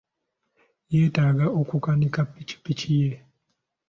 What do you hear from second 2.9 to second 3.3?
ye.